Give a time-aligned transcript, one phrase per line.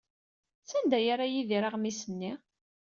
[0.63, 2.31] Sanda ay yerra Yidir aɣmis-nni?